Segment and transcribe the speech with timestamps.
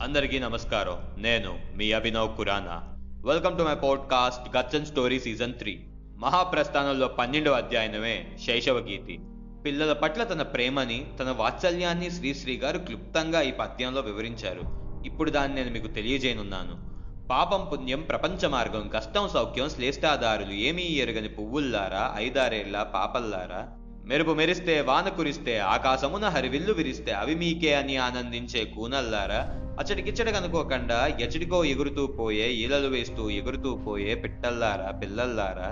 [0.00, 1.22] అందరికీ నమస్కారం.
[1.22, 2.82] నేను మీ Abhinav Khurana
[3.24, 9.18] welcome to my podcast గచ్చన్ story season three మహాప్రస్థానంలో పన్నెండవ అధ్యాయనమే శైశవ గీతి
[9.64, 14.62] పిల్లల పట్ల తన ప్రేమని తన వాత్సల్యాన్ని శ్రీశ్రీ గారు క్లుప్తంగా ఈ పద్యంలో వివరించారు.
[15.06, 16.90] ఇప్పుడు దాన్ని నేను మీకు తెలియజేయనున్నాను.
[17.28, 23.79] పాపం పుణ్యం ప్రపంచ మార్గం కష్టం సౌఖ్యం శ్లేష్టాదారులు ఏమీ ఎరగని పువ్వుల్లారా ఐదారేళ్ళ పాపల్లారా?
[24.04, 29.40] మెరుపు మెరిస్తే వాన కురిస్తే ఆకాశమున హరివిల్లు విరిస్తే అవి మీకే అని ఆనందించే కూనల్లారా?
[29.80, 35.68] అచడికిచ్చడకనుకోకుండా ఎచడికో ఎగురుతూ పోయే ఈలలు వేస్తూ ఎగురుతూ పోయే పిట్టల్లారా పిల్లల్లారా?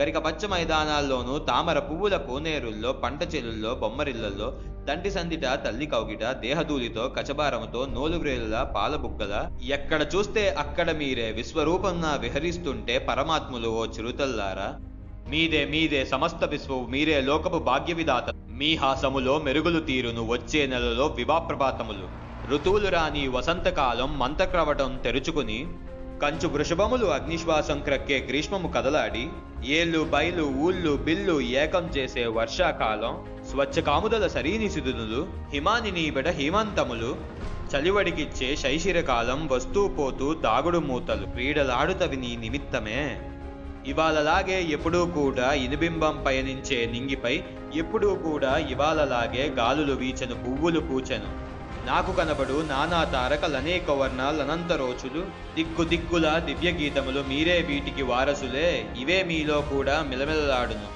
[0.00, 4.48] గరిక పచ్చ మైదానాల్లోనూ తామర పువ్వుల కోనేరుల్లో పంట చెలుల్లో బొమ్మరిళ్ళల్లో
[4.88, 9.34] తంటి సందిట తల్లి కౌగిట దేహధూలితో కచబారముతో నోలుగ్రేలుల పాలబుగ్గల
[9.68, 14.70] ఎక్కడ చూస్తే అక్కడ మీరే విశ్వరూపంగా విహరిస్తుంటే పరమాత్ములు ఓ చిరుతల్లారా?
[15.32, 22.06] మీదే మీదే సమస్త విశ్వవు మీరే లోకపు భాగ్య విధాత మీ హాసములో మెరుగులు తీరును వచ్చే నెలలో వివాప్రభాతములు
[22.48, 25.58] ఋతువులు రాని వసంతకాలం మంతక్రవటం తెరుచుకుని
[26.22, 29.24] కంచు వృషభములు అగ్నిశ్వాసం క్రక్కే గ్రీష్మము కదలాడి
[29.68, 33.14] ఏళ్ళు బయలు ఊళ్ళు బిల్లు ఏకం చేసే వర్షాకాలం
[33.50, 35.22] స్వచ్ఛ కాముదల సరీని సిదునులు
[35.52, 37.10] హిమాని బెడ హిమంతములు
[37.70, 43.00] చలివడికిచ్చే శైశిరకాలం వస్తూ పోతూ దాగుడు మూతలు క్రీడలాడుతవి నీ నిమిత్తమే.
[43.86, 47.34] ఇవాళలాగే ఎప్పుడూ కూడా ఇనుబింబం పయనించే నింగిపై
[47.74, 51.30] ఎప్పుడూ కూడా ఇవాళలాగే గాలులు వీచను పువ్వులు పూచెను.
[51.86, 55.22] నాకు కనబడు నానా తారకలనేక వర్ణాలనంత రోచులు
[55.54, 58.68] దిక్కు దిక్కుల దివ్య గీతములు మీరే వీటికి వారసులే
[59.00, 60.88] ఇవే మీలో కూడా మిలమిలలాడును.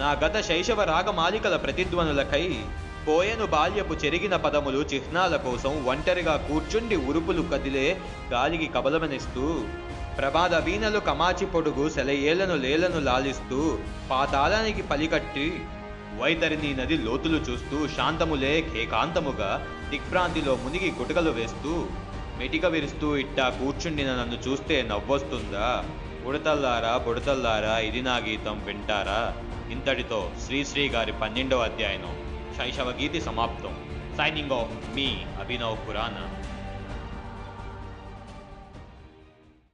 [0.00, 2.44] నా గత శైశవ రాగమాలికల ప్రతిధ్వనులకై
[3.06, 7.86] పోయెను బాల్యపు చెరిగిన పదములు చిహ్నాల కోసం ఒంటరిగా కూర్చుండి ఉరుపులు కదిలే
[8.32, 9.44] గాలికి కబలమనిస్తూ
[10.18, 13.58] ప్రమాద వీణలు కమాచి పొడుగు సెలయేలను లేలను లాలిస్తూ
[14.10, 15.46] పాతాళానికి పలికట్టి
[16.20, 19.50] వైతరిని నది లోతులు చూస్తూ శాంతములే కేకాంతముగా
[19.90, 21.72] దిగ్భ్రాంతిలో మునిగి గుటకలు వేస్తూ
[22.38, 25.68] మెటిక విరుస్తూ ఇట్టా కూర్చుండిన నన్ను చూస్తే నవ్వొస్తుందా?
[26.24, 29.20] బుడతల్లారా బుడతల్లారా ఇది నా గీతం వింటారా?
[29.70, 32.04] ఇంతటితో శ్రీశ్రీ గారి పన్నెండవ అధ్యాయం
[32.58, 33.74] శైశవ గీతి సమాప్తం.
[34.18, 35.08] సైనింగ్ ఆఫ్ మీ
[35.40, 36.24] అభినవ్ ఖురానా